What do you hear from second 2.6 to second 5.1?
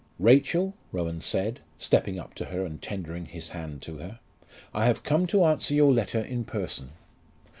and tendering his hand to her. "I have